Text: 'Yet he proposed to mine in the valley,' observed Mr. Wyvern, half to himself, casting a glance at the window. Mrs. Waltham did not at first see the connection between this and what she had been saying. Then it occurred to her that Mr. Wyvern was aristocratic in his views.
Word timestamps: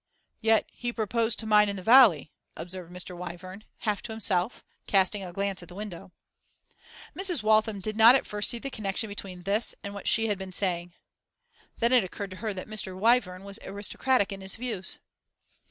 'Yet 0.39 0.65
he 0.71 0.91
proposed 0.91 1.37
to 1.37 1.45
mine 1.45 1.69
in 1.69 1.75
the 1.75 1.83
valley,' 1.83 2.31
observed 2.57 2.91
Mr. 2.91 3.15
Wyvern, 3.15 3.65
half 3.81 4.01
to 4.01 4.11
himself, 4.11 4.63
casting 4.87 5.23
a 5.23 5.31
glance 5.31 5.61
at 5.61 5.69
the 5.69 5.75
window. 5.75 6.11
Mrs. 7.15 7.43
Waltham 7.43 7.79
did 7.79 7.95
not 7.95 8.15
at 8.15 8.25
first 8.25 8.49
see 8.49 8.57
the 8.57 8.71
connection 8.71 9.09
between 9.09 9.43
this 9.43 9.75
and 9.83 9.93
what 9.93 10.07
she 10.07 10.25
had 10.25 10.39
been 10.39 10.51
saying. 10.51 10.93
Then 11.77 11.93
it 11.93 12.03
occurred 12.03 12.31
to 12.31 12.37
her 12.37 12.51
that 12.51 12.67
Mr. 12.67 12.97
Wyvern 12.97 13.43
was 13.43 13.59
aristocratic 13.63 14.31
in 14.31 14.41
his 14.41 14.55
views. 14.55 14.97